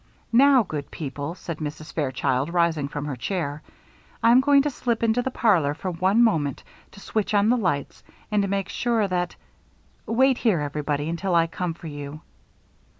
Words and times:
"Now, 0.33 0.63
good 0.63 0.89
people," 0.89 1.35
said 1.35 1.59
Mrs. 1.59 1.93
Fairchild, 1.93 2.51
rising 2.51 2.87
from 2.87 3.05
her 3.05 3.15
chair, 3.15 3.61
"I'm 4.23 4.41
going 4.41 4.63
to 4.63 4.71
slip 4.71 5.03
into 5.03 5.21
the 5.21 5.29
parlor 5.29 5.75
for 5.75 5.91
one 5.91 6.23
moment 6.23 6.63
to 6.93 6.99
switch 6.99 7.35
on 7.35 7.49
the 7.49 7.55
lights 7.55 8.03
and 8.31 8.41
to 8.41 8.47
make 8.47 8.67
sure 8.69 9.07
that 9.07 9.35
wait 10.07 10.39
here, 10.39 10.59
everybody, 10.59 11.07
until 11.07 11.35
I 11.35 11.45
come 11.45 11.75
for 11.75 11.85
you." 11.85 12.21